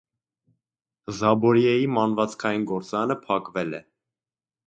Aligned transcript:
Զաբորիեի 1.17 1.83
մանվածքային 1.97 2.65
գործարանը 2.71 3.19
փակվել 3.27 3.79
է։ 3.83 3.83